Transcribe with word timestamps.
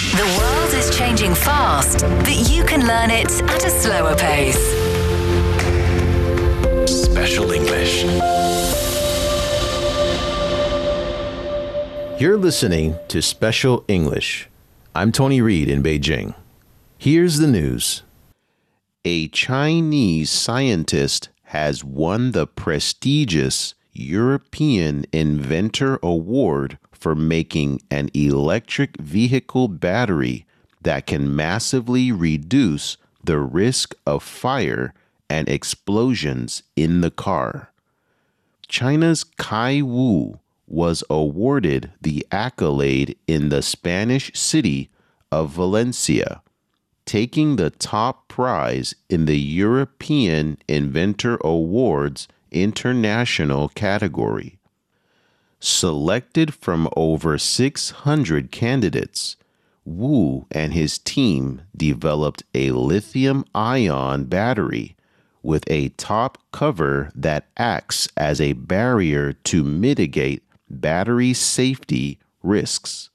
The 0.00 0.38
world 0.38 0.72
is 0.72 0.96
changing 0.96 1.34
fast, 1.34 2.00
but 2.00 2.50
you 2.50 2.64
can 2.64 2.86
learn 2.86 3.10
it 3.10 3.30
at 3.42 3.62
a 3.66 3.68
slower 3.68 4.16
pace. 4.16 4.56
Special 6.90 7.52
English. 7.52 8.04
You're 12.18 12.38
listening 12.38 12.96
to 13.08 13.20
Special 13.20 13.84
English. 13.88 14.48
I'm 14.94 15.12
Tony 15.12 15.42
Reed 15.42 15.68
in 15.68 15.82
Beijing. 15.82 16.34
Here's 16.96 17.36
the 17.36 17.46
news. 17.46 18.02
A 19.04 19.28
Chinese 19.28 20.30
scientist 20.30 21.28
has 21.44 21.84
won 21.84 22.32
the 22.32 22.46
prestigious 22.46 23.74
European 23.92 25.04
Inventor 25.12 25.98
Award 26.02 26.78
for 26.92 27.14
making 27.14 27.80
an 27.90 28.10
electric 28.14 28.96
vehicle 28.98 29.68
battery 29.68 30.46
that 30.82 31.06
can 31.06 31.34
massively 31.34 32.12
reduce 32.12 32.96
the 33.22 33.38
risk 33.38 33.94
of 34.06 34.22
fire 34.22 34.94
and 35.28 35.48
explosions 35.48 36.62
in 36.76 37.00
the 37.00 37.10
car. 37.10 37.72
China's 38.68 39.24
Kai 39.24 39.82
Wu 39.82 40.38
was 40.66 41.02
awarded 41.10 41.92
the 42.00 42.26
accolade 42.30 43.16
in 43.26 43.48
the 43.48 43.62
Spanish 43.62 44.30
city 44.34 44.90
of 45.32 45.50
Valencia, 45.50 46.42
taking 47.04 47.56
the 47.56 47.70
top 47.70 48.28
prize 48.28 48.94
in 49.08 49.24
the 49.24 49.38
European 49.38 50.56
Inventor 50.68 51.38
Awards 51.42 52.28
International 52.50 53.68
category. 53.68 54.58
Selected 55.58 56.54
from 56.54 56.88
over 56.96 57.36
600 57.36 58.50
candidates, 58.50 59.36
Wu 59.84 60.46
and 60.50 60.72
his 60.72 60.98
team 60.98 61.62
developed 61.76 62.42
a 62.54 62.70
lithium 62.70 63.44
ion 63.54 64.24
battery 64.24 64.96
with 65.42 65.64
a 65.68 65.88
top 65.90 66.38
cover 66.52 67.10
that 67.14 67.48
acts 67.56 68.08
as 68.16 68.40
a 68.40 68.52
barrier 68.52 69.32
to 69.32 69.64
mitigate 69.64 70.42
battery 70.68 71.32
safety 71.32 72.18
risks. 72.42 73.10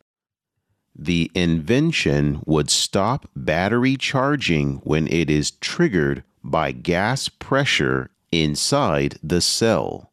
The 0.98 1.30
invention 1.36 2.42
would 2.46 2.70
stop 2.70 3.30
battery 3.36 3.98
charging 3.98 4.78
when 4.78 5.08
it 5.08 5.30
is 5.30 5.52
triggered 5.52 6.24
by 6.44 6.72
gas 6.72 7.28
pressure 7.28 8.10
inside 8.32 9.18
the 9.24 9.42
cell, 9.42 10.12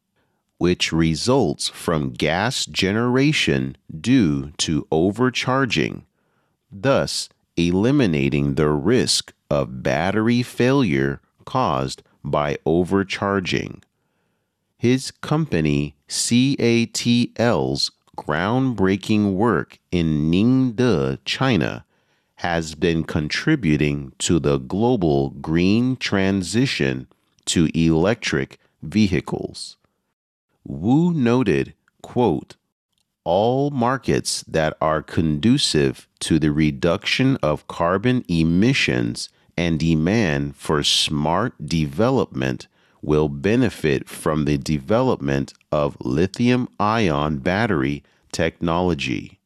which 0.59 0.93
results 0.93 1.69
from 1.69 2.13
gas 2.13 2.67
generation 2.67 3.77
due 4.01 4.53
to 4.59 4.87
overcharging, 4.91 6.07
thus 6.71 7.29
eliminating 7.57 8.55
the 8.55 8.69
risk 8.69 9.33
of 9.51 9.83
battery 9.83 10.43
failure 10.43 11.21
caused 11.45 12.03
by 12.25 12.57
overcharging. 12.65 13.83
His 14.79 15.11
company 15.11 15.95
CATL's 16.09 17.91
groundbreaking 18.17 19.35
work 19.35 19.79
in 19.91 20.31
Ningde, 20.31 21.19
China, 21.25 21.85
has 22.37 22.75
been 22.75 23.05
contributing 23.05 24.13
to 24.19 24.39
the 24.39 24.59
global 24.59 25.31
green 25.31 25.97
transition 25.97 27.07
to 27.47 27.69
electric 27.75 28.59
vehicles. 28.83 29.77
Wu 30.65 31.13
noted, 31.13 31.75
quote, 32.03 32.57
all 33.25 33.71
markets 33.71 34.43
that 34.49 34.77
are 34.81 35.03
conducive 35.03 36.09
to 36.21 36.39
the 36.39 36.51
reduction 36.51 37.37
of 37.43 37.69
carbon 37.69 38.25
emissions 38.29 39.29
and 39.57 39.79
demand 39.79 40.57
for 40.57 40.83
smart 40.83 41.55
development 41.65 42.67
will 43.01 43.29
benefit 43.29 44.09
from 44.09 44.45
the 44.45 44.59
development 44.59 45.53
of 45.71 45.97
lithium 46.01 46.69
ion 46.81 47.39
battery 47.39 48.03
technology. 48.33 49.39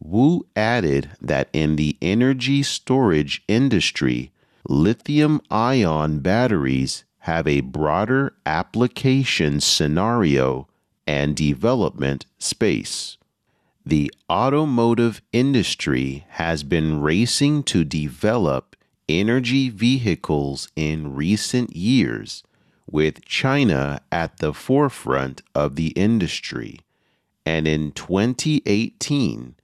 Wu 0.00 0.44
added 0.56 1.10
that 1.20 1.48
in 1.52 1.76
the 1.76 1.96
energy 2.02 2.62
storage 2.62 3.42
industry, 3.46 4.32
lithium 4.68 5.40
ion 5.50 6.18
batteries 6.18 7.04
have 7.22 7.46
a 7.46 7.60
broader 7.60 8.34
application 8.44 9.60
scenario 9.60 10.66
and 11.06 11.36
development 11.36 12.26
space. 12.38 13.16
The 13.86 14.12
automotive 14.28 15.22
industry 15.32 16.26
has 16.30 16.64
been 16.64 17.00
racing 17.00 17.62
to 17.64 17.84
develop 17.84 18.74
energy 19.08 19.68
vehicles 19.68 20.68
in 20.74 21.14
recent 21.14 21.76
years, 21.76 22.42
with 22.90 23.24
China 23.24 24.00
at 24.10 24.38
the 24.38 24.52
forefront 24.52 25.42
of 25.54 25.76
the 25.76 25.88
industry. 25.90 26.80
And 27.46 27.68
in 27.68 27.92
2018, 27.92 29.54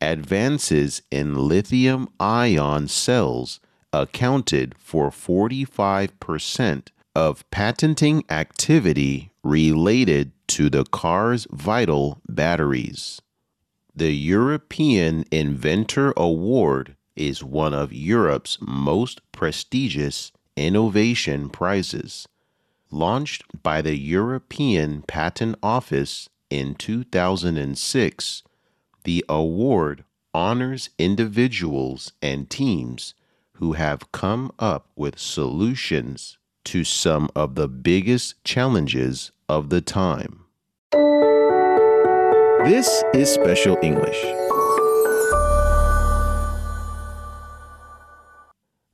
advances 0.00 1.02
in 1.12 1.36
lithium 1.36 2.08
ion 2.18 2.88
cells 2.88 3.60
accounted 3.92 4.74
for 4.76 5.10
45% 5.10 6.88
of 7.14 7.48
patenting 7.50 8.24
activity 8.28 9.30
related 9.42 10.32
to 10.48 10.68
the 10.68 10.84
car's 10.84 11.46
vital 11.50 12.20
batteries. 12.28 13.20
The 13.94 14.12
European 14.12 15.24
Inventor 15.30 16.12
Award 16.16 16.96
is 17.14 17.44
one 17.44 17.72
of 17.72 17.92
Europe's 17.92 18.58
most 18.60 19.20
prestigious 19.30 20.32
innovation 20.56 21.48
prizes. 21.48 22.26
Launched 22.90 23.44
by 23.62 23.82
the 23.82 23.96
European 23.96 25.02
Patent 25.02 25.56
Office 25.62 26.28
in 26.50 26.74
2006, 26.74 28.42
the 29.04 29.24
award 29.28 30.04
honors 30.32 30.90
individuals 30.98 32.12
and 32.20 32.50
teams 32.50 33.14
who 33.54 33.72
have 33.72 34.10
come 34.10 34.50
up 34.58 34.88
with 34.96 35.18
solutions 35.18 36.38
to 36.64 36.84
some 36.84 37.28
of 37.36 37.54
the 37.54 37.68
biggest 37.68 38.42
challenges 38.44 39.30
of 39.48 39.68
the 39.68 39.80
time. 39.80 40.40
This 42.64 43.04
is 43.12 43.28
Special 43.28 43.76
English. 43.82 44.22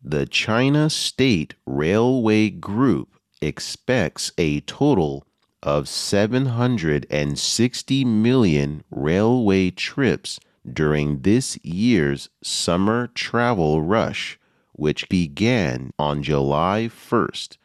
The 0.02 0.26
China 0.26 0.90
State 0.90 1.54
Railway 1.66 2.50
Group 2.50 3.10
expects 3.40 4.32
a 4.36 4.58
total 4.62 5.24
of 5.62 5.88
760 5.88 8.04
million 8.04 8.82
railway 8.90 9.70
trips 9.70 10.40
during 10.70 11.20
this 11.20 11.56
year's 11.62 12.28
summer 12.42 13.06
travel 13.08 13.82
rush, 13.82 14.39
which 14.80 15.10
began 15.10 15.92
on 15.98 16.22
July 16.22 16.88
1st 16.90 17.58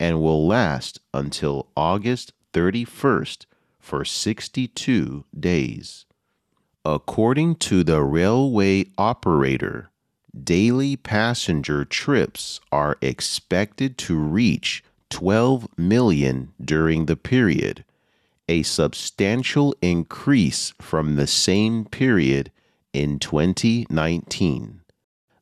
and 0.00 0.20
will 0.20 0.44
last 0.44 0.98
until 1.14 1.68
August 1.76 2.32
31st 2.52 3.46
for 3.78 4.04
62 4.04 5.24
days. 5.38 6.06
According 6.84 7.54
to 7.56 7.84
the 7.84 8.02
railway 8.02 8.86
operator, 8.98 9.90
daily 10.42 10.96
passenger 10.96 11.84
trips 11.84 12.58
are 12.72 12.98
expected 13.00 13.96
to 13.98 14.16
reach 14.16 14.82
12 15.10 15.68
million 15.78 16.52
during 16.60 17.06
the 17.06 17.16
period, 17.16 17.84
a 18.48 18.64
substantial 18.64 19.72
increase 19.80 20.74
from 20.80 21.14
the 21.14 21.28
same 21.28 21.84
period 21.84 22.50
in 22.92 23.20
2019. 23.20 24.80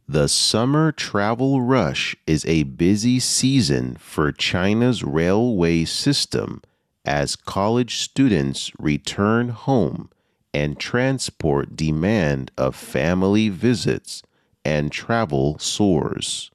The 0.07 0.29
summer 0.29 0.93
travel 0.93 1.63
rush 1.63 2.15
is 2.27 2.45
a 2.45 2.65
busy 2.65 3.19
season 3.19 3.97
for 3.99 4.33
China's 4.33 5.03
railway 5.03 5.87
system 5.87 6.61
as 7.07 7.37
college 7.37 7.97
students 7.97 8.71
return 8.79 9.49
home 9.49 10.11
and 10.53 10.79
transport 10.79 11.75
demand 11.75 12.51
of 12.59 12.77
family 12.77 13.49
visits 13.49 14.23
and 14.63 14.93
travel 14.93 15.59
soars. 15.59 16.51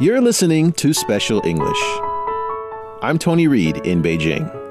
You're 0.00 0.20
listening 0.20 0.72
to 0.72 0.92
Special 0.92 1.40
English. 1.46 1.80
I'm 3.02 3.18
Tony 3.20 3.46
Reed 3.46 3.86
in 3.86 4.02
Beijing. 4.02 4.61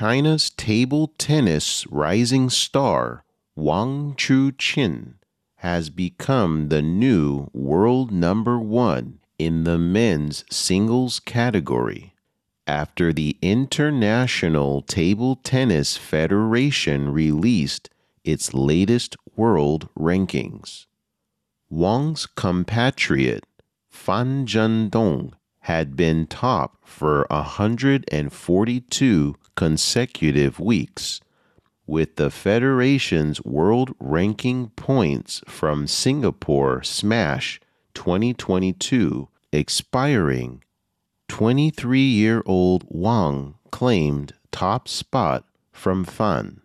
China's 0.00 0.48
table 0.48 1.12
tennis 1.18 1.84
rising 1.90 2.48
star 2.48 3.22
Wang 3.54 4.14
Chuqin 4.16 5.16
has 5.56 5.90
become 5.90 6.70
the 6.70 6.80
new 6.80 7.50
world 7.52 8.10
number 8.10 8.58
one 8.58 9.18
in 9.38 9.64
the 9.64 9.76
men's 9.76 10.42
singles 10.50 11.20
category. 11.20 12.14
after 12.66 13.12
the 13.12 13.36
International 13.42 14.80
Table 14.80 15.36
Tennis 15.36 15.98
Federation 15.98 17.12
released 17.12 17.90
its 18.24 18.54
latest 18.54 19.16
world 19.36 19.90
rankings. 19.94 20.86
Wang's 21.68 22.24
compatriot 22.24 23.44
Fan 23.90 24.46
Zhendong 24.46 25.34
had 25.64 25.94
been 25.94 26.26
top 26.26 26.78
for 26.86 27.26
142 27.28 29.36
consecutive 29.54 30.60
weeks, 30.60 31.20
with 31.86 32.16
the 32.16 32.30
Federation's 32.30 33.42
world 33.44 33.94
ranking 33.98 34.70
points 34.70 35.42
from 35.46 35.86
Singapore 35.86 36.82
Smash 36.82 37.60
2022 37.94 39.28
expiring. 39.52 40.62
23 41.28 42.00
year 42.00 42.42
old 42.46 42.84
Wang 42.88 43.54
claimed 43.70 44.34
top 44.50 44.88
spot 44.88 45.44
from 45.72 46.04
Fan. 46.04 46.60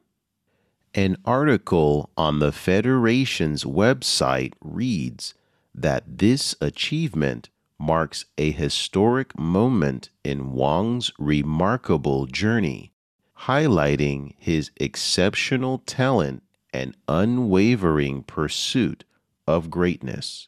An 0.94 1.18
article 1.26 2.10
on 2.16 2.40
the 2.40 2.52
Federation's 2.52 3.64
website 3.64 4.54
reads 4.62 5.34
that 5.74 6.04
this 6.18 6.56
achievement 6.62 7.50
marks 7.80 8.25
a 8.38 8.51
historic 8.51 9.38
moment 9.38 10.10
in 10.24 10.54
Wang's 10.54 11.12
remarkable 11.19 12.25
journey, 12.25 12.94
highlighting 13.39 14.33
his 14.38 14.72
exceptional 14.77 15.80
talent 15.80 16.44
and 16.74 16.95
unwavering 17.07 18.24
pursuit 18.24 19.04
of 19.48 19.69
greatness. 19.69 20.48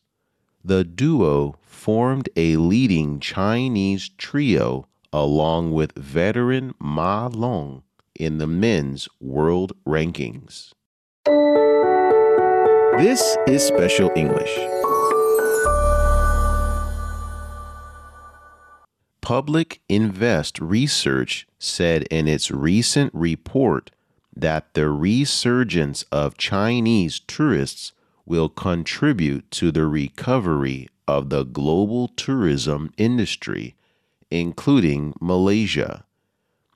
The 0.63 0.83
duo 0.83 1.55
formed 1.61 2.29
a 2.35 2.57
leading 2.57 3.19
Chinese 3.19 4.09
trio 4.17 4.87
along 5.13 5.71
with 5.71 5.93
veteran 5.95 6.73
Ma 6.79 7.27
Long 7.27 7.83
in 8.15 8.37
the 8.37 8.47
men's 8.47 9.07
world 9.21 9.73
rankings. 9.85 10.73
This 12.97 13.37
is 13.47 13.63
Special 13.63 14.11
English. 14.15 14.57
Public 19.27 19.81
Invest 19.89 20.57
Research 20.61 21.49
said 21.59 22.03
in 22.03 22.29
its 22.29 22.49
recent 22.49 23.13
report 23.13 23.91
that 24.33 24.73
the 24.73 24.89
resurgence 24.89 26.05
of 26.13 26.37
Chinese 26.37 27.19
tourists 27.19 27.91
will 28.25 28.47
contribute 28.47 29.51
to 29.51 29.69
the 29.69 29.85
recovery 29.85 30.87
of 31.09 31.29
the 31.29 31.43
global 31.43 32.07
tourism 32.07 32.93
industry, 32.95 33.75
including 34.31 35.13
Malaysia. 35.19 36.05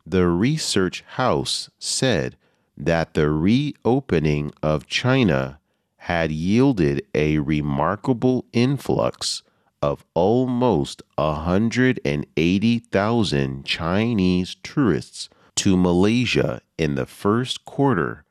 The 0.05 0.27
research 0.27 1.05
house 1.11 1.69
said 1.79 2.35
that 2.75 3.13
the 3.13 3.29
reopening 3.29 4.51
of 4.61 4.87
China 4.87 5.61
had 5.95 6.33
yielded 6.33 7.05
a 7.15 7.39
remarkable 7.39 8.43
influx 8.51 9.41
of 9.81 10.05
almost 10.13 11.01
180,000 11.15 13.65
Chinese 13.65 14.55
tourists 14.63 15.27
to 15.55 15.75
Malaysia 15.75 16.61
in 16.77 16.95
the 16.95 17.05
first 17.05 17.65
quarter, 17.65 18.23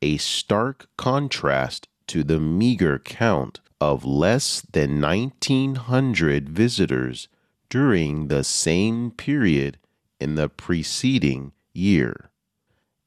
a 0.00 0.16
stark 0.16 0.88
contrast 0.96 1.86
to 2.06 2.24
the 2.24 2.40
meager 2.40 2.98
count 2.98 3.60
of 3.80 4.04
less 4.04 4.60
than 4.72 5.00
1,900 5.00 6.48
visitors 6.48 7.28
during 7.68 8.28
the 8.28 8.44
same 8.44 9.10
period 9.10 9.76
in 10.20 10.36
the 10.36 10.48
preceding 10.48 11.50
year. 11.72 12.30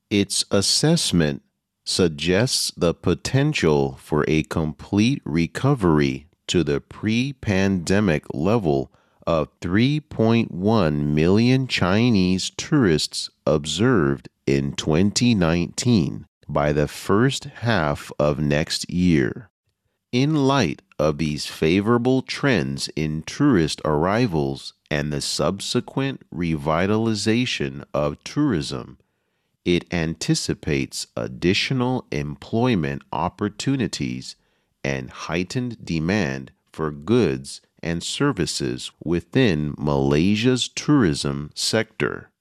Its 0.10 0.44
assessment 0.52 1.42
suggests 1.86 2.72
the 2.78 2.94
potential 2.94 3.98
for 4.02 4.26
a 4.28 4.44
complete 4.44 5.22
recovery 5.26 6.27
to 6.48 6.64
the 6.64 6.82
pre 6.82 7.34
pandemic 7.34 8.26
level 8.34 8.92
of 9.26 9.50
3.1 9.60 11.04
million 11.04 11.68
Chinese 11.68 12.50
tourists 12.52 13.30
observed 13.46 14.30
in 14.46 14.72
2019 14.74 16.26
by 16.48 16.72
the 16.72 16.88
first 16.88 17.44
half 17.44 18.12
of 18.18 18.40
next 18.40 18.90
year. 18.90 19.50
In 20.14 20.48
light 20.48 20.82
of 20.98 21.18
these 21.18 21.46
favorable 21.46 22.22
trends 22.22 22.90
in 22.96 23.22
tourist 23.24 23.82
arrivals 23.84 24.74
and 24.90 25.12
the 25.12 25.20
subsequent 25.20 26.24
revitalization 26.34 27.84
of 27.94 28.24
tourism, 28.24 28.98
it 29.66 29.94
anticipates 29.94 31.08
additional 31.18 32.06
employment 32.12 33.02
opportunities 33.12 34.38
and 34.88 35.10
heightened 35.10 35.84
demand 35.84 36.50
for 36.72 36.92
goods 36.92 37.60
and 37.84 38.02
services 38.02 38.90
within 39.04 39.76
Malaysia's 39.78 40.70
tourism 40.70 41.52
sector. 41.54 42.32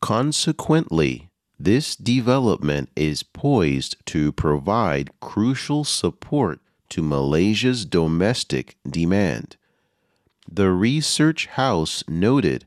Consequently, 0.00 1.28
this 1.60 1.94
development 1.94 2.88
is 2.96 3.22
poised 3.22 3.94
to 4.06 4.32
provide 4.32 5.10
crucial 5.20 5.84
support 5.84 6.60
to 6.88 7.02
Malaysia's 7.02 7.84
domestic 7.84 8.76
demand. 8.88 9.56
The 10.50 10.70
research 10.70 11.46
house 11.46 12.02
noted 12.08 12.64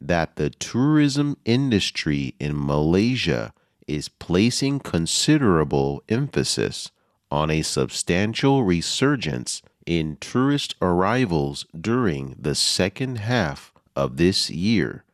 that 0.00 0.36
the 0.36 0.50
tourism 0.50 1.36
industry 1.44 2.36
in 2.38 2.52
Malaysia 2.54 3.52
is 3.88 4.08
placing 4.08 4.80
considerable 4.80 6.02
emphasis 6.08 6.92
on 7.30 7.50
a 7.50 7.62
substantial 7.62 8.64
resurgence 8.64 9.62
in 9.86 10.16
tourist 10.20 10.74
arrivals 10.82 11.66
during 11.78 12.36
the 12.38 12.54
second 12.54 13.18
half 13.18 13.72
of 13.96 14.16
this 14.16 14.50
year, 14.50 15.04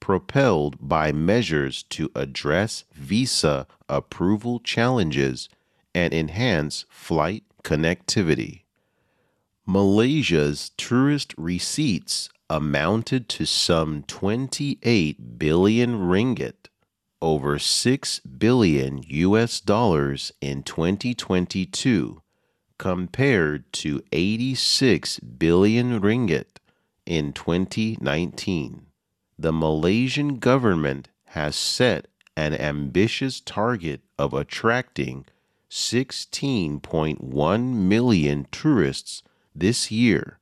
propelled 0.00 0.76
by 0.80 1.12
measures 1.12 1.82
to 1.84 2.10
address 2.14 2.84
visa 2.92 3.66
approval 3.88 4.60
challenges 4.60 5.48
and 5.94 6.12
enhance 6.12 6.84
flight 6.88 7.44
connectivity. 7.62 8.62
Malaysia's 9.66 10.72
tourist 10.76 11.34
receipts 11.38 12.28
amounted 12.50 13.28
to 13.30 13.46
some 13.46 14.02
28 14.02 15.38
billion 15.38 15.94
ringgit, 16.00 16.63
over 17.24 17.58
6 17.58 18.20
billion 18.20 19.02
US 19.08 19.58
dollars 19.58 20.30
in 20.42 20.62
2022, 20.62 22.20
compared 22.76 23.72
to 23.72 24.02
86 24.12 25.20
billion 25.20 26.02
ringgit 26.02 26.58
in 27.06 27.32
2019. 27.32 28.86
The 29.38 29.52
Malaysian 29.52 30.36
government 30.36 31.08
has 31.28 31.56
set 31.56 32.08
an 32.36 32.52
ambitious 32.52 33.40
target 33.40 34.02
of 34.18 34.34
attracting 34.34 35.24
16.1 35.70 37.74
million 37.74 38.46
tourists 38.52 39.22
this 39.54 39.90
year, 39.90 40.40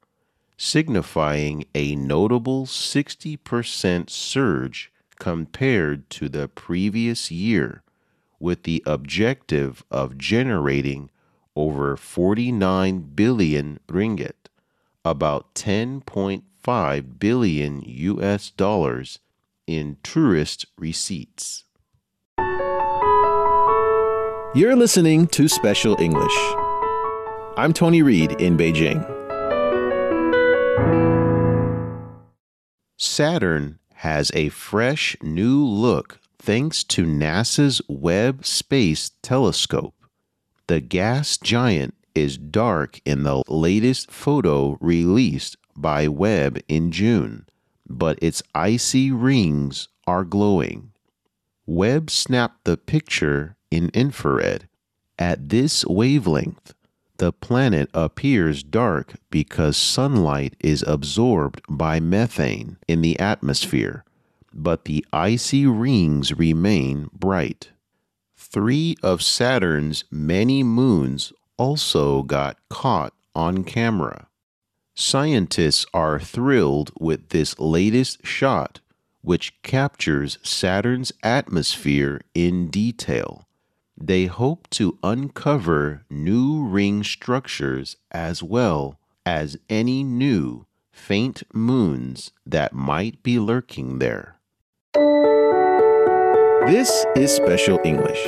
signifying 0.57 1.64
a 1.76 1.95
notable 1.95 2.66
60% 2.66 4.11
surge 4.11 4.91
compared 5.23 6.11
to 6.11 6.29
the 6.29 6.49
previous 6.49 7.31
year, 7.31 7.85
with 8.41 8.64
the 8.64 8.83
objective 8.85 9.85
of 9.88 10.19
generating 10.19 11.09
over 11.55 11.97
49 11.97 12.99
billion 13.14 13.79
ringgit, 13.87 14.49
about 15.05 15.55
10.5 15.55 17.19
billion 17.21 17.83
US 17.87 18.50
dollars 18.50 19.21
in 19.69 19.97
tourist 20.02 20.67
receipts. 20.76 21.67
You're 24.57 24.75
listening 24.75 25.29
to 25.29 25.47
Special 25.47 25.95
English. 26.00 26.37
I'm 27.57 27.73
Tony 27.73 28.02
Reed 28.02 28.33
in 28.41 28.57
Beijing. 28.57 29.07
Saturn 32.99 33.79
has 34.02 34.32
a 34.35 34.49
fresh 34.49 35.16
new 35.23 35.64
look 35.64 36.18
thanks 36.37 36.82
to 36.82 37.04
NASA's 37.04 37.80
Webb 37.87 38.44
Space 38.44 39.12
Telescope. 39.23 39.94
The 40.66 40.80
gas 40.80 41.37
giant 41.37 41.94
is 42.12 42.37
dark 42.37 43.00
in 43.04 43.23
the 43.23 43.44
latest 43.47 44.11
photo 44.11 44.76
released 44.80 45.56
by 45.76 46.09
Webb 46.09 46.59
in 46.66 46.90
June, 46.90 47.47
but 47.88 48.18
its 48.21 48.42
icy 48.56 49.12
rings 49.12 49.87
are 50.04 50.25
glowing. 50.25 50.90
Webb 51.64 52.11
snapped 52.11 52.64
the 52.64 52.76
picture 52.76 53.54
in 53.71 53.88
infrared. 53.94 54.68
At 55.16 55.49
this 55.49 55.87
wavelength, 55.87 56.75
the 57.23 57.33
planet 57.33 57.88
appears 57.95 58.64
dark 58.64 59.14
because 59.31 59.76
sunlight 59.76 60.57
is 60.59 60.83
absorbed 60.88 61.62
by 61.69 62.00
methane 62.00 62.76
in 62.88 63.00
the 63.00 63.17
atmosphere, 63.21 64.05
but 64.52 64.87
the 64.87 65.07
icy 65.12 65.64
rings 65.64 66.37
remain 66.37 67.09
bright. 67.12 67.71
Three 68.37 68.97
of 69.05 69.23
Saturn's 69.23 70.02
many 70.11 70.64
moons 70.64 71.33
also 71.57 72.25
got 72.25 72.57
caught 72.69 73.14
on 73.37 73.62
camera. 73.62 74.26
Scientists 74.97 75.87
are 75.95 76.19
thrilled 76.19 76.91
with 76.99 77.29
this 77.29 77.57
latest 77.61 78.26
shot, 78.26 78.81
which 79.21 79.62
captures 79.62 80.38
Saturn's 80.43 81.12
atmosphere 81.23 82.21
in 82.35 82.67
detail. 82.67 83.47
They 84.04 84.26
hope 84.26 84.68
to 84.71 84.99
uncover 85.04 86.02
new 86.11 86.64
ring 86.64 87.04
structures 87.04 87.97
as 88.11 88.42
well 88.42 88.99
as 89.25 89.56
any 89.71 90.02
new 90.02 90.66
faint 90.90 91.44
moons 91.54 92.32
that 92.44 92.73
might 92.73 93.23
be 93.23 93.38
lurking 93.38 94.00
there. 94.00 94.40
This 96.66 97.06
is 97.14 97.30
Special 97.30 97.78
English. 97.85 98.26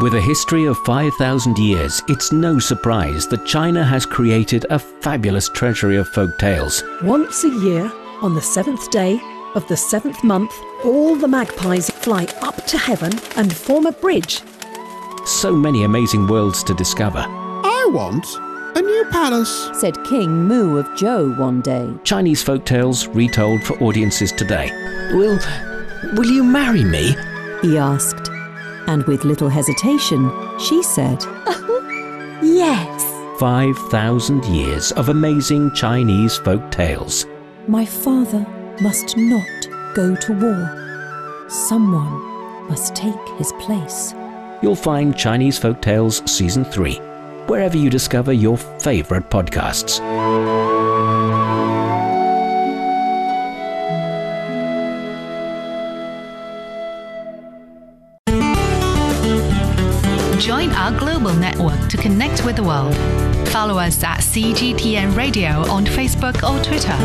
With 0.00 0.14
a 0.14 0.22
history 0.24 0.66
of 0.66 0.78
5,000 0.84 1.58
years, 1.58 2.00
it's 2.06 2.30
no 2.30 2.60
surprise 2.60 3.26
that 3.26 3.44
China 3.44 3.82
has 3.82 4.06
created 4.06 4.66
a 4.70 4.78
fabulous 4.78 5.48
treasury 5.48 5.96
of 5.96 6.06
folk 6.10 6.38
tales. 6.38 6.84
Once 7.02 7.42
a 7.42 7.48
year, 7.48 7.90
on 8.22 8.34
the 8.34 8.40
seventh 8.40 8.90
day 8.90 9.20
of 9.54 9.66
the 9.68 9.76
seventh 9.76 10.22
month, 10.24 10.52
all 10.84 11.16
the 11.16 11.28
magpies 11.28 11.90
fly 11.90 12.26
up 12.42 12.64
to 12.66 12.78
heaven 12.78 13.12
and 13.36 13.54
form 13.54 13.86
a 13.86 13.92
bridge. 13.92 14.42
So 15.24 15.54
many 15.54 15.84
amazing 15.84 16.26
worlds 16.26 16.62
to 16.64 16.74
discover. 16.74 17.24
I 17.28 17.88
want 17.92 18.26
a 18.76 18.82
new 18.82 19.04
palace, 19.10 19.70
said 19.80 20.02
King 20.04 20.46
Mu 20.46 20.78
of 20.78 20.86
Zhou 20.90 21.36
one 21.38 21.60
day. 21.62 21.90
Chinese 22.04 22.42
folk 22.42 22.64
tales 22.64 23.06
retold 23.08 23.62
for 23.62 23.82
audiences 23.82 24.32
today. 24.32 24.70
Will, 25.12 25.38
will 26.14 26.30
you 26.30 26.44
marry 26.44 26.84
me? 26.84 27.14
He 27.62 27.78
asked. 27.78 28.30
And 28.86 29.04
with 29.04 29.24
little 29.24 29.48
hesitation, 29.48 30.30
she 30.58 30.82
said, 30.82 31.22
Yes. 32.42 33.02
5,000 33.40 34.44
years 34.46 34.92
of 34.92 35.08
amazing 35.08 35.74
Chinese 35.74 36.36
folk 36.38 36.70
tales. 36.70 37.26
My 37.68 37.84
father 37.84 38.46
must 38.80 39.16
not 39.16 39.68
go 39.96 40.14
to 40.14 40.32
war. 40.32 41.46
Someone 41.48 42.68
must 42.68 42.94
take 42.94 43.28
his 43.38 43.52
place. 43.58 44.14
You'll 44.62 44.76
find 44.76 45.16
Chinese 45.16 45.58
Folk 45.58 45.82
Tales 45.82 46.22
Season 46.30 46.64
3 46.64 46.94
wherever 47.48 47.76
you 47.76 47.90
discover 47.90 48.32
your 48.32 48.56
favorite 48.56 49.30
podcasts. 49.30 49.98
Join 60.40 60.70
our 60.70 60.96
global 60.96 61.34
network 61.34 61.88
to 61.88 61.96
connect 61.96 62.44
with 62.44 62.54
the 62.54 62.62
world. 62.62 62.94
Follow 63.50 63.78
us 63.78 64.02
at 64.04 64.20
CGTN 64.20 65.16
Radio 65.16 65.66
on 65.70 65.86
Facebook 65.86 66.42
or 66.42 66.62
Twitter, 66.62 66.96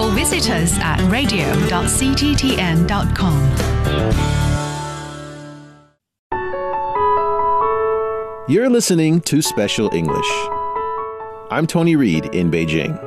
or 0.00 0.10
visit 0.12 0.50
us 0.50 0.78
at 0.80 1.00
radio.cgtn.com. 1.10 1.74
You're 8.46 8.68
listening 8.68 9.22
to 9.22 9.40
Special 9.40 9.90
English. 9.94 10.30
I'm 11.50 11.66
Tony 11.66 11.96
Reed 11.96 12.26
in 12.34 12.50
Beijing. 12.50 13.00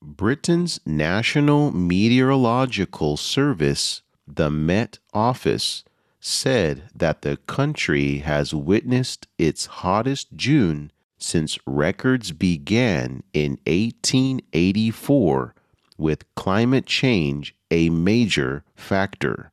Britain's 0.00 0.78
National 0.86 1.72
Meteorological 1.72 3.16
Service, 3.16 4.02
the 4.26 4.48
Met 4.50 5.00
Office, 5.12 5.82
said 6.26 6.82
that 6.92 7.22
the 7.22 7.36
country 7.46 8.18
has 8.18 8.52
witnessed 8.52 9.28
its 9.38 9.66
hottest 9.66 10.26
June 10.34 10.90
since 11.18 11.56
records 11.66 12.32
began 12.32 13.22
in 13.32 13.52
1884, 13.64 15.54
with 15.96 16.34
climate 16.34 16.84
change 16.84 17.54
a 17.70 17.88
major 17.90 18.64
factor. 18.74 19.52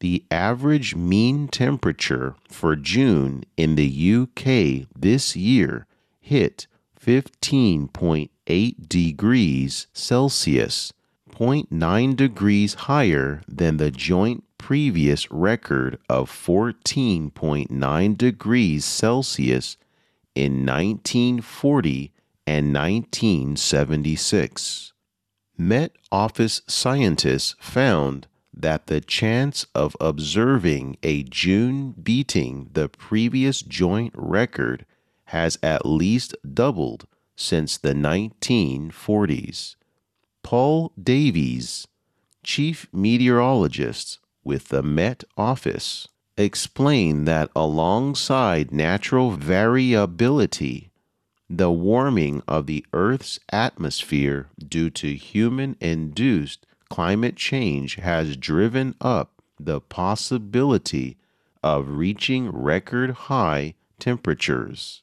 The 0.00 0.24
average 0.30 0.96
mean 0.96 1.48
temperature 1.48 2.34
for 2.48 2.76
June 2.76 3.44
in 3.58 3.74
the 3.74 4.14
UK 4.14 4.88
this 4.98 5.36
year 5.36 5.86
hit 6.18 6.66
15.8 6.98 8.88
degrees 8.88 9.86
Celsius, 9.92 10.92
0.9 11.30 12.16
degrees 12.16 12.74
higher 12.74 13.42
than 13.46 13.76
the 13.76 13.90
joint 13.90 14.44
previous 14.64 15.30
record 15.30 15.98
of 16.08 16.30
14.9 16.30 18.16
degrees 18.16 18.82
Celsius 18.82 19.76
in 20.34 20.64
1940 20.64 22.14
and 22.46 22.72
1976. 22.72 24.94
Met 25.58 25.92
Office 26.10 26.62
scientists 26.66 27.54
found 27.60 28.26
that 28.54 28.86
the 28.86 29.02
chance 29.02 29.66
of 29.74 29.94
observing 30.00 30.96
a 31.02 31.24
June 31.24 31.94
beating 32.02 32.70
the 32.72 32.88
previous 32.88 33.60
joint 33.60 34.14
record 34.16 34.86
has 35.26 35.58
at 35.62 35.84
least 35.84 36.34
doubled 36.54 37.06
since 37.36 37.76
the 37.76 37.92
1940s. 37.92 39.76
Paul 40.42 40.90
Davies, 40.98 41.86
chief 42.42 42.88
meteorologist 42.94 44.20
with 44.44 44.68
the 44.68 44.82
Met 44.82 45.24
Office, 45.36 46.08
explained 46.36 47.26
that 47.28 47.50
alongside 47.54 48.72
natural 48.72 49.30
variability, 49.32 50.90
the 51.48 51.70
warming 51.70 52.42
of 52.48 52.66
the 52.66 52.84
Earth's 52.92 53.38
atmosphere 53.50 54.48
due 54.58 54.90
to 54.90 55.14
human 55.14 55.76
induced 55.80 56.66
climate 56.88 57.36
change 57.36 57.96
has 57.96 58.36
driven 58.36 58.94
up 59.00 59.42
the 59.58 59.80
possibility 59.80 61.16
of 61.62 61.88
reaching 61.88 62.50
record 62.50 63.10
high 63.10 63.74
temperatures. 63.98 65.02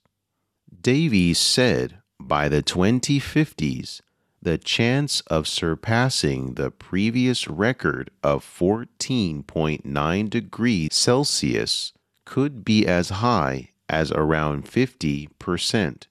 Davies 0.81 1.39
said 1.39 1.98
by 2.19 2.48
the 2.50 2.62
2050s, 2.62 4.01
the 4.41 4.57
chance 4.57 5.21
of 5.21 5.48
surpassing 5.48 6.55
the 6.55 6.71
previous 6.71 7.48
record 7.48 8.10
of 8.24 8.43
14.9 8.43 10.29
degrees 10.29 10.89
Celsius 10.91 11.93
could 12.25 12.65
be 12.65 12.88
as 12.88 13.10
high 13.10 13.69
as 13.88 14.12
around 14.12 14.65
50%, 14.65 16.03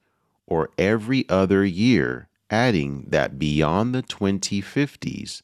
or 0.47 0.71
every 0.79 1.29
other 1.29 1.65
year, 1.65 2.29
adding 2.51 3.07
that 3.09 3.39
beyond 3.39 3.95
the 3.95 4.03
2050s, 4.03 5.41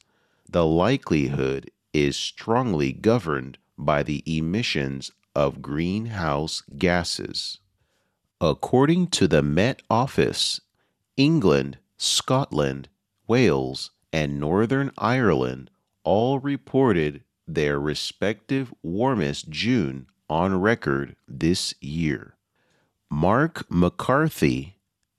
the 0.49 0.65
likelihood 0.65 1.71
is 1.93 2.15
strongly 2.15 2.93
governed 2.93 3.57
by 3.77 4.03
the 4.03 4.23
emissions 4.25 5.11
of 5.35 5.61
greenhouse 5.61 6.63
gases. 6.77 7.59
According 8.39 9.07
to 9.07 9.27
the 9.27 9.41
Met 9.41 9.81
Office, 9.89 10.61
England, 11.17 11.79
Scotland, 11.97 12.89
Wales, 13.27 13.91
and 14.13 14.39
Northern 14.39 14.91
Ireland 14.97 15.69
all 16.03 16.39
reported 16.39 17.23
their 17.47 17.79
respective 17.79 18.73
warmest 18.83 19.49
June 19.49 20.07
on 20.29 20.59
record 20.59 21.15
this 21.27 21.73
year. 21.81 22.35
Mark 23.09 23.65
McCarthy, 23.69 24.77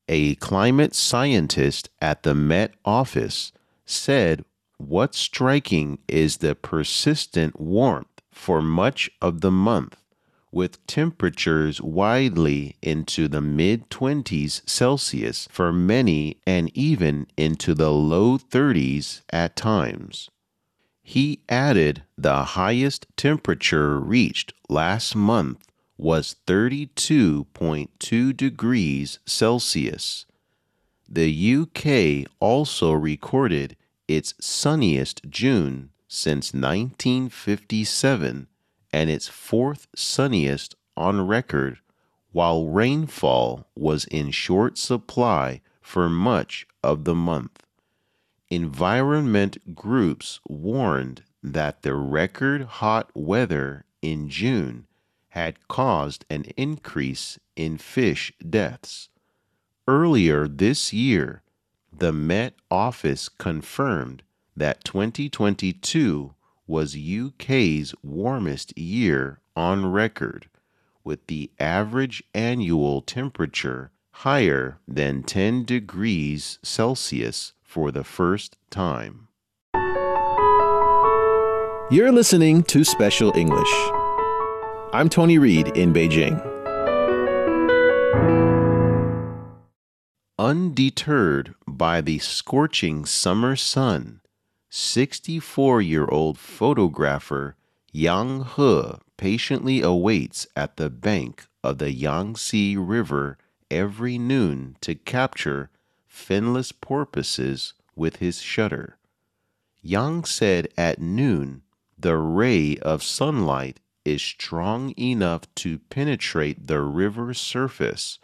a 0.09 0.35
climate 0.37 0.95
scientist 0.95 1.89
at 2.01 2.23
the 2.23 2.35
Met 2.35 2.75
Office, 2.85 3.53
said 3.87 4.45
What's 4.79 5.19
striking 5.19 5.99
is 6.07 6.37
the 6.37 6.55
persistent 6.55 7.59
warmth 7.59 8.23
for 8.31 8.63
much 8.63 9.11
of 9.21 9.41
the 9.41 9.51
month, 9.51 9.98
with 10.51 10.85
temperatures 10.87 11.81
widely 11.81 12.77
into 12.83 13.29
the 13.29 13.41
mid 13.41 13.89
20s 13.91 14.69
Celsius 14.69 15.49
for 15.51 15.73
many 15.73 16.39
and 16.47 16.71
even 16.75 17.27
into 17.37 17.75
the 17.75 17.91
low 17.91 18.39
30s 18.39 19.21
at 19.31 19.57
times. 19.57 20.31
He 21.03 21.41
added 21.49 22.03
the 22.17 22.45
highest 22.45 23.07
temperature 23.17 23.99
reached 23.99 24.53
last 24.69 25.17
month 25.17 25.67
was 25.97 26.37
32.2 26.47 28.37
degrees 28.37 29.19
Celsius. 29.27 30.27
The 31.09 31.55
UK 31.63 32.31
also 32.41 32.93
recorded 32.93 33.77
its 34.07 34.35
sunniest 34.41 35.23
June 35.29 35.91
since 36.07 36.53
1957 36.53 38.47
and 38.93 39.11
its 39.11 39.29
fourth 39.29 39.87
sunniest 39.95 40.75
on 40.97 41.27
record 41.27 41.79
while 42.33 42.67
rainfall 42.67 43.67
was 43.75 44.05
in 44.07 44.31
short 44.31 44.77
supply 44.77 45.61
for 45.81 46.09
much 46.09 46.67
of 46.83 47.05
the 47.05 47.15
month. 47.15 47.65
Environment 48.51 49.75
groups 49.75 50.41
warned 50.49 51.23
that 51.43 51.83
the 51.83 51.95
record 51.95 52.63
hot 52.63 53.11
weather 53.15 53.85
in 54.03 54.29
June 54.29 54.87
had 55.31 55.69
caused 55.69 56.25
an 56.31 56.45
increase 56.57 57.39
in 57.57 57.79
fish 57.79 58.33
deaths. 58.49 59.09
Earlier 59.87 60.49
this 60.49 60.93
year, 60.93 61.43
the 61.93 62.13
Met 62.13 62.55
Office 62.71 63.29
confirmed 63.29 64.23
that 64.57 64.85
2022 64.85 66.35
was 66.69 66.95
UK's 66.97 67.95
warmest 68.05 68.77
year 68.79 69.41
on 69.57 69.91
record, 69.91 70.49
with 71.03 71.27
the 71.27 71.51
average 71.59 72.23
annual 72.35 73.01
temperature 73.01 73.91
higher 74.13 74.79
than 74.87 75.23
10 75.23 75.65
degrees 75.65 76.59
Celsius 76.63 77.55
for 77.63 77.91
the 77.91 78.05
first 78.05 78.59
time. 78.69 79.29
You're 81.91 82.13
listening 82.13 82.65
to 82.65 82.85
Special 82.85 83.35
English. 83.35 83.73
I'm 84.93 85.09
Tony 85.09 85.39
Reed 85.39 85.69
in 85.69 85.95
Beijing. 85.95 86.39
Undeterred 90.39 91.55
by 91.67 92.03
the 92.03 92.19
scorching 92.19 93.07
summer 93.07 93.57
sun, 93.57 94.21
64 94.71 95.81
year 95.81 96.07
old 96.07 96.39
photographer 96.39 97.57
Yang 97.91 98.45
He 98.57 98.83
patiently 99.17 99.81
awaits 99.81 100.47
at 100.55 100.77
the 100.77 100.91
bank 100.91 101.47
of 101.65 101.79
the 101.79 101.91
Yangtze 101.91 102.77
River 102.77 103.39
every 103.71 104.19
noon 104.19 104.77
to 104.83 104.95
capture 104.95 105.71
finless 106.07 106.73
porpoises 106.73 107.75
with 107.97 108.17
his 108.17 108.41
shutter. 108.43 108.99
Yang 109.81 110.25
said 110.27 110.69
at 110.77 111.01
noon 111.01 111.63
the 111.99 112.17
ray 112.17 112.77
of 112.79 113.03
sunlight 113.03 113.81
is 114.05 114.23
strong 114.23 114.95
enough 114.99 115.43
to 115.57 115.79
penetrate 115.79 116.67
the 116.67 116.81
river's 116.81 117.41
surface 117.41 118.19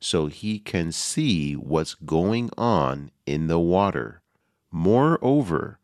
so 0.00 0.26
he 0.26 0.58
can 0.58 0.92
see 0.92 1.54
what's 1.54 1.94
going 1.94 2.50
on 2.56 3.10
in 3.24 3.46
the 3.46 3.58
water. 3.58 4.20
Moreover, 4.70 5.78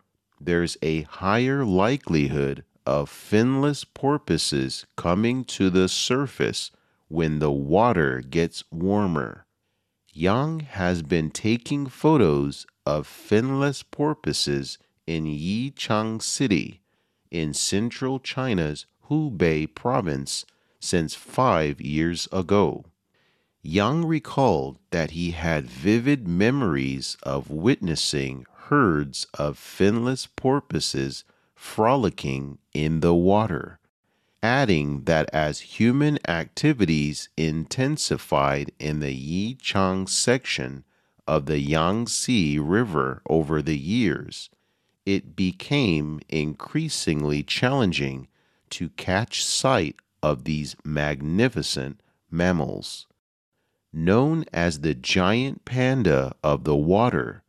there's 0.45 0.77
a 0.83 1.03
higher 1.03 1.65
likelihood 1.65 2.65
of 2.85 3.09
finless 3.09 3.85
porpoises 3.85 4.87
coming 4.97 5.45
to 5.45 5.71
the 5.71 5.89
surface 5.89 6.71
when 7.09 7.39
the 7.39 7.51
water 7.51 8.21
gets 8.21 8.65
warmer. 8.71 9.47
Yang 10.13 10.61
has 10.61 11.03
been 11.03 11.31
taking 11.31 11.87
photos 11.87 12.67
of 12.85 13.07
finless 13.07 13.83
porpoises 13.83 14.79
in 15.07 15.25
Yichang 15.25 16.21
City 16.21 16.81
in 17.31 17.55
central 17.55 18.19
China's 18.19 18.87
Hubei 19.09 19.73
province 19.73 20.45
since 20.81 21.15
five 21.15 21.81
years 21.81 22.29
ago. 22.33 22.85
Yang 23.63 24.07
recalled 24.07 24.79
that 24.91 25.13
he 25.13 25.31
had 25.31 25.67
vivid 25.67 26.27
memories 26.27 27.17
of 27.23 27.51
witnessing 27.51 28.45
herds 28.73 29.26
of 29.35 29.59
finless 29.59 30.26
porpoises 30.35 31.25
frolicking 31.55 32.57
in 32.73 33.00
the 33.00 33.14
water, 33.14 33.79
adding 34.43 35.05
that 35.05 35.29
as 35.31 35.76
human 35.76 36.19
activities 36.26 37.29
intensified 37.37 38.73
in 38.79 39.00
the 39.00 39.14
Yichang 39.14 40.09
section 40.09 40.85
of 41.26 41.45
the 41.45 41.59
Yangtze 41.59 42.59
River 42.59 43.21
over 43.29 43.61
the 43.61 43.76
years, 43.76 44.49
it 45.05 45.37
became 45.37 46.18
increasingly 46.31 47.42
challenging 47.42 48.27
to 48.70 48.88
catch 48.88 49.44
sight 49.44 49.97
of 50.23 50.44
these 50.44 50.77
magnificent 50.83 52.01
mammals. 52.31 53.07
Known 53.92 54.47
as 54.51 54.81
the 54.81 54.94
giant 54.94 55.66
panda 55.66 56.35
of 56.42 56.64
the 56.64 56.75
water, 56.75 57.41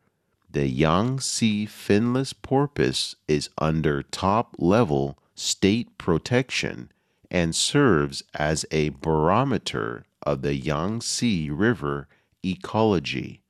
the 0.54 0.68
Yangtze 0.68 1.66
finless 1.66 2.32
porpoise 2.32 3.18
is 3.28 3.50
under 3.58 4.02
top 4.04 4.56
level 4.60 5.18
state 5.36 5.98
protection 5.98 6.92
and 7.32 7.56
serves 7.56 8.22
as 8.36 8.63
a 8.70 8.89
barometer 8.89 10.06
of 10.22 10.44
the 10.44 10.56
Yangtze 10.56 11.50
River 11.50 12.08
ecology. 12.46 13.42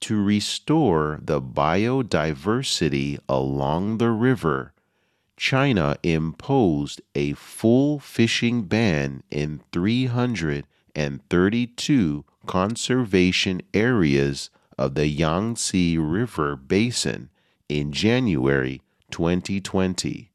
To 0.00 0.20
restore 0.20 1.20
the 1.22 1.40
biodiversity 1.40 3.20
along 3.28 3.98
the 3.98 4.10
river, 4.10 4.72
China 5.36 5.96
imposed 6.02 7.00
a 7.14 7.34
full 7.34 8.00
fishing 8.00 8.62
ban 8.62 9.22
in 9.30 9.60
332 9.70 12.24
conservation 12.46 13.62
areas 13.72 14.50
of 14.78 14.94
the 14.94 15.06
Yangtze 15.06 15.98
River 15.98 16.56
Basin 16.56 17.30
in 17.68 17.92
January 17.92 18.82
2020. 19.10 20.30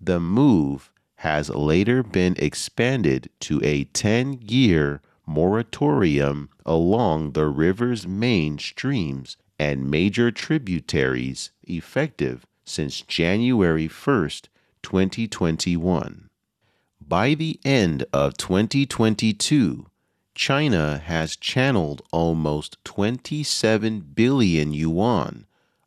The 0.00 0.20
move 0.20 0.90
has 1.16 1.50
later 1.50 2.02
been 2.02 2.36
expanded 2.38 3.28
to 3.40 3.60
a 3.64 3.84
10 3.84 4.40
year 4.42 5.02
moratorium 5.26 6.48
along 6.64 7.32
the 7.32 7.46
river's 7.46 8.06
main 8.06 8.58
streams 8.58 9.36
and 9.58 9.90
major 9.90 10.30
tributaries 10.30 11.50
effective 11.64 12.46
since 12.64 13.00
January 13.02 13.88
1, 13.88 14.30
2021. 14.82 16.28
By 17.00 17.34
the 17.34 17.58
end 17.64 18.04
of 18.12 18.36
2022, 18.36 19.86
China 20.38 21.02
has 21.04 21.34
channeled 21.34 22.00
almost 22.12 22.76
27 22.84 24.12
billion 24.14 24.72
yuan, 24.72 25.46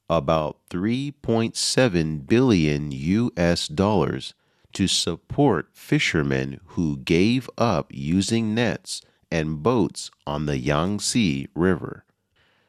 about 0.10 0.58
3.7 0.70 2.28
billion 2.28 2.92
US 2.92 3.70
dollars, 3.70 4.34
to 4.74 4.88
support 4.88 5.70
fishermen 5.72 6.60
who 6.66 6.98
gave 6.98 7.50
up 7.58 7.88
using 7.92 8.54
nets 8.54 9.02
and 9.32 9.64
boats 9.64 10.12
on 10.28 10.48
the 10.48 10.58
Yangtze 10.58 11.48
River. 11.56 12.04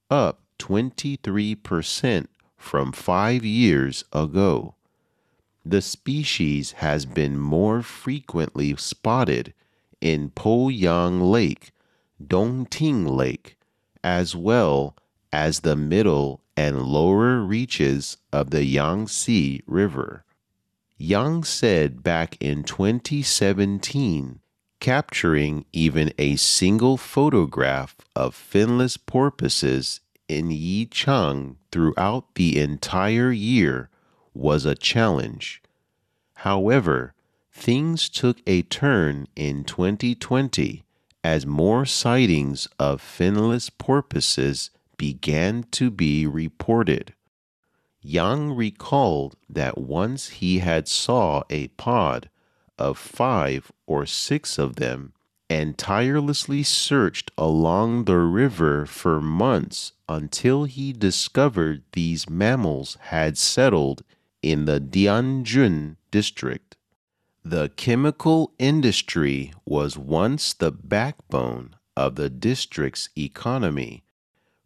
up 0.10 0.40
23% 0.60 2.28
from 2.56 2.94
five 2.94 3.44
years 3.44 4.06
ago. 4.14 4.76
The 5.66 5.82
species 5.82 6.72
has 6.74 7.06
been 7.06 7.38
more 7.38 7.82
frequently 7.82 8.74
spotted 8.78 9.54
in 10.00 10.30
Poyang 10.30 11.30
Lake, 11.30 11.73
Dongting 12.22 13.08
Lake, 13.08 13.58
as 14.04 14.36
well 14.36 14.96
as 15.32 15.62
the 15.62 15.76
middle 15.76 16.42
and 16.56 16.84
lower 16.84 17.40
reaches 17.40 18.18
of 18.32 18.52
the 18.52 18.64
Yangtze 18.66 19.64
River. 19.66 20.24
Yang 20.98 21.44
said 21.46 22.04
back 22.04 22.38
in 22.40 22.64
2017, 22.64 24.40
capturing 24.80 25.66
even 25.74 26.14
a 26.18 26.36
single 26.36 26.98
photograph 26.98 27.96
of 28.16 28.36
finless 28.36 28.98
porpoises 28.98 30.02
in 30.28 30.50
Yichang 30.50 31.56
throughout 31.72 32.36
the 32.36 32.60
entire 32.60 33.32
year 33.32 33.90
was 34.34 34.66
a 34.66 34.76
challenge. 34.76 35.62
However, 36.36 37.14
things 37.52 38.10
took 38.10 38.38
a 38.46 38.62
turn 38.64 39.28
in 39.36 39.64
2020 39.64 40.84
as 41.24 41.46
more 41.46 41.86
sightings 41.86 42.68
of 42.78 43.02
finless 43.02 43.70
porpoises 43.70 44.70
began 44.98 45.64
to 45.72 45.90
be 45.90 46.28
reported. 46.28 47.14
Yang 48.02 48.52
recalled 48.56 49.36
that 49.50 49.78
once 49.78 50.30
he 50.30 50.60
had 50.60 50.88
saw 50.88 51.44
a 51.50 51.70
pod 51.70 52.30
of 52.78 52.98
five 52.98 53.72
or 53.88 54.06
six 54.06 54.58
of 54.58 54.76
them 54.76 55.14
and 55.50 55.78
tirelessly 55.78 56.64
searched 56.64 57.32
along 57.38 58.06
the 58.06 58.18
river 58.18 58.86
for 58.86 59.22
months 59.22 59.94
until 60.10 60.66
he 60.66 60.92
discovered 60.92 61.84
these 61.94 62.30
mammals 62.30 62.98
had 63.02 63.38
settled 63.38 64.04
in 64.42 64.66
the 64.66 64.80
Dianjun 64.80 65.96
district. 66.12 66.76
The 67.46 67.68
chemical 67.76 68.54
industry 68.58 69.52
was 69.66 69.98
once 69.98 70.54
the 70.54 70.72
backbone 70.72 71.76
of 71.96 72.16
the 72.16 72.30
district's 72.30 73.10
economy. 73.18 74.06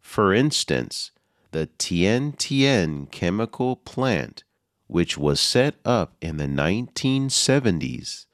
For 0.00 0.32
instance, 0.32 1.10
the 1.50 1.66
Tien 1.78 2.34
Tien 2.34 3.06
chemical 3.06 3.74
plant, 3.74 4.44
which 4.86 5.18
was 5.18 5.40
set 5.40 5.74
up 5.84 6.14
in 6.20 6.36
the 6.36 6.46
1970s, 6.46 8.26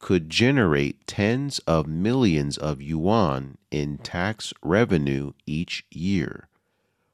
could 0.00 0.28
generate 0.28 1.06
tens 1.06 1.60
of 1.60 1.86
millions 1.86 2.58
of 2.58 2.82
yuan 2.82 3.56
in 3.70 3.98
tax 3.98 4.52
revenue 4.64 5.32
each 5.46 5.86
year. 5.92 6.48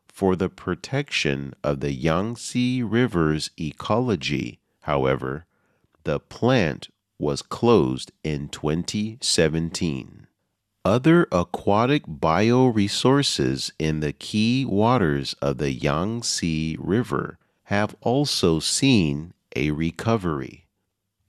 For 0.08 0.36
the 0.36 0.48
protection 0.48 1.52
of 1.62 1.80
the 1.80 1.92
Yangtze 1.92 2.82
River's 2.82 3.50
ecology, 3.58 4.58
however, 4.80 5.44
the 6.08 6.18
plant 6.18 6.88
was 7.18 7.42
closed 7.42 8.10
in 8.24 8.48
2017. 8.48 10.26
Other 10.82 11.28
aquatic 11.30 12.06
bioresources 12.06 13.70
in 13.78 14.00
the 14.00 14.14
key 14.14 14.64
waters 14.64 15.34
of 15.42 15.58
the 15.58 15.70
Yangtze 15.70 16.78
River 16.78 17.36
have 17.64 17.94
also 18.00 18.58
seen 18.58 19.34
a 19.54 19.70
recovery. 19.70 20.64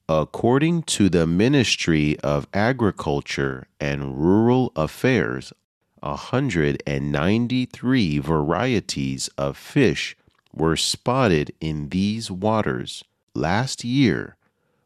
According 0.08 0.84
to 0.84 1.10
the 1.10 1.26
Ministry 1.26 2.18
of 2.20 2.48
Agriculture 2.54 3.66
and 3.78 4.18
Rural 4.18 4.72
Affairs, 4.74 5.52
193 6.00 8.18
varieties 8.18 9.28
of 9.36 9.58
fish 9.58 10.16
were 10.54 10.78
spotted 10.78 11.52
in 11.60 11.90
these 11.90 12.30
waters 12.30 13.04
last 13.34 13.84
year, 13.84 14.36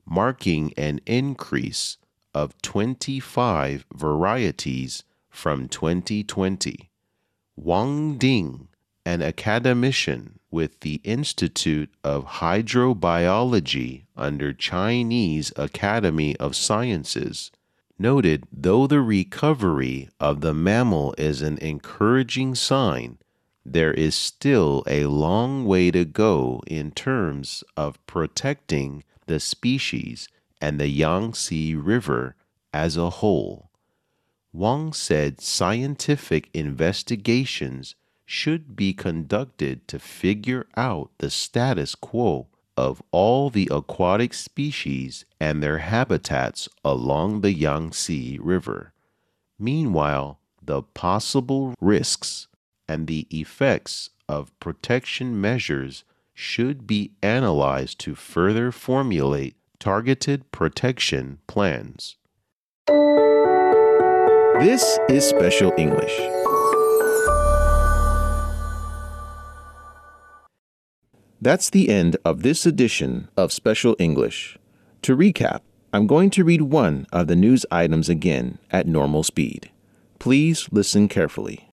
marking 0.06 0.72
an 0.76 1.00
increase 1.06 1.98
of 2.34 2.60
25 2.62 3.86
varieties 3.92 5.04
from 5.30 5.68
2020. 5.68 6.90
Wang 7.56 8.18
Ding, 8.18 8.68
an 9.06 9.22
academician 9.22 10.38
with 10.50 10.80
the 10.80 11.00
Institute 11.04 11.90
of 12.02 12.24
Hydrobiology 12.24 14.04
under 14.16 14.52
Chinese 14.52 15.52
Academy 15.56 16.36
of 16.36 16.56
Sciences, 16.56 17.50
noted 17.98 18.44
though 18.52 18.86
the 18.86 19.00
recovery 19.00 20.08
of 20.18 20.40
the 20.40 20.54
mammal 20.54 21.14
is 21.18 21.42
an 21.42 21.58
encouraging 21.58 22.54
sign, 22.54 23.18
there 23.64 23.92
is 23.92 24.14
still 24.14 24.82
a 24.86 25.06
long 25.06 25.64
way 25.64 25.90
to 25.90 26.04
go 26.04 26.62
in 26.66 26.90
terms 26.90 27.64
of 27.76 28.04
protecting 28.06 29.02
the 29.26 29.40
species 29.40 30.28
and 30.60 30.80
the 30.80 30.88
Yangtze 30.88 31.74
River 31.74 32.36
as 32.72 32.96
a 32.96 33.10
whole. 33.10 33.70
Wang 34.52 34.92
said 34.92 35.40
scientific 35.40 36.48
investigations 36.54 37.94
should 38.24 38.76
be 38.76 38.92
conducted 38.92 39.86
to 39.88 39.98
figure 39.98 40.66
out 40.76 41.10
the 41.18 41.30
status 41.30 41.94
quo 41.94 42.46
of 42.76 43.02
all 43.10 43.50
the 43.50 43.68
aquatic 43.70 44.32
species 44.34 45.24
and 45.40 45.62
their 45.62 45.78
habitats 45.78 46.68
along 46.84 47.40
the 47.40 47.52
Yangtze 47.52 48.38
River. 48.38 48.92
Meanwhile, 49.58 50.40
the 50.62 50.82
possible 50.82 51.74
risks 51.80 52.48
and 52.88 53.06
the 53.06 53.26
effects 53.30 54.10
of 54.28 54.58
protection 54.60 55.40
measures 55.40 56.04
should 56.34 56.86
be 56.86 57.12
analyzed 57.22 57.98
to 58.00 58.14
further 58.14 58.70
formulate 58.72 59.56
targeted 59.78 60.50
protection 60.50 61.38
plans. 61.46 62.16
This 64.60 64.98
is 65.08 65.24
Special 65.24 65.72
English. 65.76 66.16
That's 71.40 71.70
the 71.70 71.90
end 71.90 72.16
of 72.24 72.42
this 72.42 72.64
edition 72.64 73.28
of 73.36 73.52
Special 73.52 73.94
English. 73.98 74.58
To 75.02 75.16
recap, 75.16 75.60
I'm 75.92 76.06
going 76.06 76.30
to 76.30 76.44
read 76.44 76.62
one 76.62 77.06
of 77.12 77.26
the 77.26 77.36
news 77.36 77.66
items 77.70 78.08
again 78.08 78.58
at 78.70 78.86
normal 78.86 79.22
speed. 79.22 79.70
Please 80.18 80.68
listen 80.72 81.08
carefully. 81.08 81.68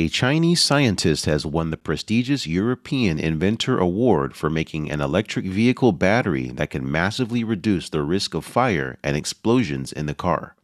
A 0.00 0.08
Chinese 0.08 0.60
scientist 0.60 1.24
has 1.24 1.44
won 1.44 1.70
the 1.70 1.76
prestigious 1.76 2.46
European 2.46 3.18
Inventor 3.18 3.78
Award 3.80 4.36
for 4.36 4.48
making 4.48 4.92
an 4.92 5.00
electric 5.00 5.44
vehicle 5.44 5.90
battery 5.90 6.50
that 6.50 6.70
can 6.70 6.88
massively 6.88 7.42
reduce 7.42 7.88
the 7.88 8.02
risk 8.02 8.32
of 8.32 8.44
fire 8.44 8.96
and 9.02 9.16
explosions 9.16 9.92
in 9.92 10.06
the 10.06 10.14
car. 10.14 10.54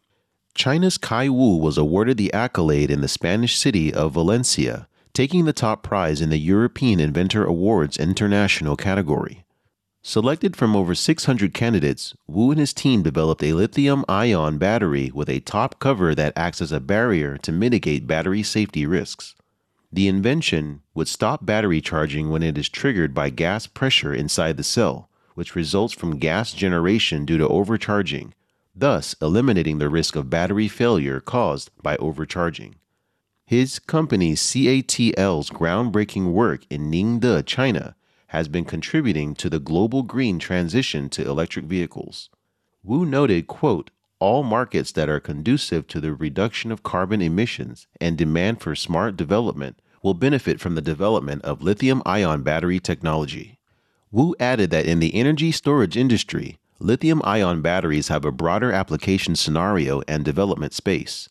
China's 0.55 0.97
Kai 0.97 1.29
Wu 1.29 1.57
was 1.57 1.77
awarded 1.77 2.17
the 2.17 2.33
accolade 2.33 2.93
in 2.93 3.01
the 3.01 3.09
Spanish 3.09 3.59
city 3.59 3.93
of 3.93 4.13
Valencia, 4.13 4.87
taking 5.13 5.47
the 5.47 5.53
top 5.53 5.83
prize 5.83 6.21
in 6.21 6.31
the 6.31 6.39
European 6.39 7.01
Inventor 7.01 7.45
Awards 7.45 7.97
International 7.97 8.77
category. 8.77 9.44
Selected 10.07 10.55
from 10.55 10.77
over 10.77 10.95
600 10.95 11.55
candidates, 11.55 12.15
Wu 12.27 12.51
and 12.51 12.61
his 12.61 12.75
team 12.75 13.03
developed 13.03 13.43
a 13.43 13.55
lithium 13.55 14.05
ion 14.07 14.59
battery 14.59 15.11
with 15.15 15.31
a 15.31 15.41
top 15.41 15.79
cover 15.79 16.15
that 16.15 16.35
acts 16.37 16.61
as 16.61 16.73
a 16.73 16.79
barrier 16.79 17.39
to 17.39 17.51
mitigate 17.51 18.07
battery 18.07 18.43
safety 18.43 18.85
risks. 18.85 19.35
The 19.91 20.07
invention 20.07 20.83
would 20.93 21.09
stop 21.09 21.47
battery 21.47 21.81
charging 21.81 22.29
when 22.29 22.43
it 22.43 22.59
is 22.59 22.69
triggered 22.69 23.15
by 23.15 23.31
gas 23.31 23.67
pressure 23.67 24.13
inside 24.13 24.59
the 24.59 24.63
cell, 24.63 25.09
which 25.37 25.57
results 25.57 25.95
from 25.95 26.19
gas 26.19 26.53
generation 26.53 27.25
due 27.25 27.39
to 27.39 27.49
overcharging, 27.49 28.35
thus 28.77 29.17
eliminating 29.23 29.79
the 29.79 29.89
risk 29.89 30.17
of 30.17 30.29
battery 30.29 30.69
failure 30.69 31.19
caused 31.19 31.71
by 31.83 31.97
overcharging. 31.97 32.75
His 33.47 33.79
company 33.79 34.35
CATL's 34.35 35.49
groundbreaking 35.49 36.33
work 36.33 36.67
in 36.69 36.91
Ningde, 36.91 37.47
China, 37.47 37.97
has 38.35 38.49
been 38.49 38.65
contributing 38.65 39.33
to 39.33 39.49
the 39.49 39.61
global 39.61 40.03
green 40.03 40.41
transition 40.41 41.09
to 41.09 41.25
electric 41.25 41.67
vehicles. 41.67 42.31
Wu 42.83 43.07
noted, 43.07 43.47
quote, 43.47 43.91
all 44.19 44.43
markets 44.43 44.91
that 44.91 45.09
are 45.09 45.21
conducive 45.21 45.87
to 45.87 46.01
the 46.01 46.13
reduction 46.13 46.73
of 46.73 46.83
carbon 46.83 47.23
emissions 47.23 47.87
and 48.01 48.19
demand 48.19 48.61
for 48.61 48.75
smart 48.75 49.17
development 49.17 49.79
will 50.03 50.15
benefit 50.15 50.59
from 50.59 50.75
the 50.75 50.83
development 50.83 51.43
of 51.43 51.63
lithium 51.63 52.03
ion 52.05 52.43
battery 52.43 52.81
technology. 52.81 53.61
Wu 54.11 54.35
added 54.41 54.71
that 54.71 54.87
in 54.87 54.99
the 54.99 55.15
energy 55.15 55.53
storage 55.53 55.97
industry, 55.97 56.59
lithium 56.81 57.21
ion 57.23 57.63
batteries 57.63 58.09
have 58.09 58.25
a 58.25 58.33
broader 58.33 58.73
application 58.73 59.37
scenario 59.37 60.03
and 60.09 60.25
development 60.25 60.73
space. 60.73 61.29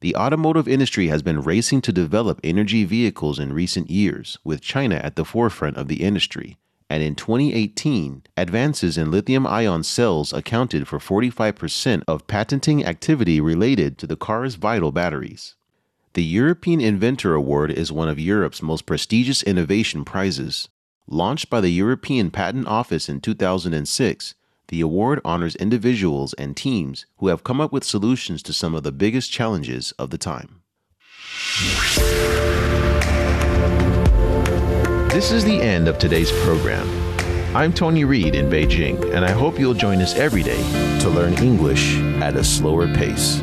The 0.00 0.14
automotive 0.14 0.68
industry 0.68 1.08
has 1.08 1.22
been 1.22 1.42
racing 1.42 1.80
to 1.82 1.92
develop 1.92 2.40
energy 2.44 2.84
vehicles 2.84 3.40
in 3.40 3.52
recent 3.52 3.90
years, 3.90 4.38
with 4.44 4.60
China 4.60 4.96
at 4.96 5.16
the 5.16 5.24
forefront 5.24 5.76
of 5.76 5.88
the 5.88 6.02
industry. 6.04 6.56
And 6.88 7.02
in 7.02 7.16
2018, 7.16 8.22
advances 8.36 8.96
in 8.96 9.10
lithium 9.10 9.46
ion 9.46 9.82
cells 9.82 10.32
accounted 10.32 10.86
for 10.86 10.98
45% 10.98 12.04
of 12.06 12.26
patenting 12.26 12.84
activity 12.84 13.40
related 13.40 13.98
to 13.98 14.06
the 14.06 14.16
car's 14.16 14.54
vital 14.54 14.92
batteries. 14.92 15.56
The 16.14 16.24
European 16.24 16.80
Inventor 16.80 17.34
Award 17.34 17.70
is 17.70 17.92
one 17.92 18.08
of 18.08 18.18
Europe's 18.18 18.62
most 18.62 18.86
prestigious 18.86 19.42
innovation 19.42 20.04
prizes. 20.04 20.68
Launched 21.06 21.50
by 21.50 21.60
the 21.60 21.70
European 21.70 22.30
Patent 22.30 22.66
Office 22.66 23.08
in 23.08 23.20
2006, 23.20 24.34
the 24.68 24.80
award 24.80 25.20
honors 25.24 25.56
individuals 25.56 26.34
and 26.34 26.56
teams 26.56 27.06
who 27.16 27.28
have 27.28 27.44
come 27.44 27.60
up 27.60 27.72
with 27.72 27.84
solutions 27.84 28.42
to 28.42 28.52
some 28.52 28.74
of 28.74 28.82
the 28.82 28.92
biggest 28.92 29.32
challenges 29.32 29.92
of 29.92 30.10
the 30.10 30.18
time. 30.18 30.62
This 35.10 35.32
is 35.32 35.44
the 35.44 35.60
end 35.60 35.88
of 35.88 35.98
today's 35.98 36.30
program. 36.42 36.86
I'm 37.56 37.72
Tony 37.72 38.04
Reed 38.04 38.34
in 38.34 38.50
Beijing, 38.50 39.14
and 39.14 39.24
I 39.24 39.30
hope 39.30 39.58
you'll 39.58 39.74
join 39.74 40.00
us 40.02 40.14
every 40.14 40.42
day 40.42 40.62
to 41.00 41.08
learn 41.08 41.32
English 41.38 41.98
at 42.20 42.36
a 42.36 42.44
slower 42.44 42.86
pace. 42.86 43.40